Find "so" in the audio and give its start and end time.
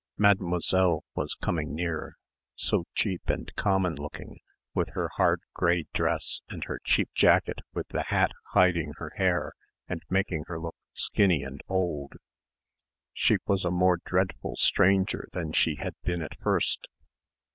2.55-2.85